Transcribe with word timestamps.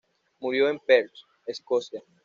Murió 0.39 0.67
en 0.67 0.79
Perth, 0.79 1.11
Escocia. 1.45 2.01